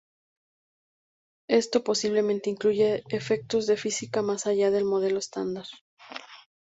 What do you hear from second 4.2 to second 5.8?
más allá del modelo estándar.